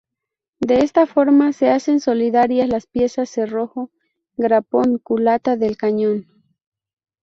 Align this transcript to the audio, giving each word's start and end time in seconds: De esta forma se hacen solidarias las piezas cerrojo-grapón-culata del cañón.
De 0.59 0.79
esta 0.79 1.05
forma 1.05 1.53
se 1.53 1.69
hacen 1.69 1.99
solidarias 1.99 2.67
las 2.67 2.87
piezas 2.87 3.29
cerrojo-grapón-culata 3.29 5.57
del 5.57 5.77
cañón. 5.77 6.25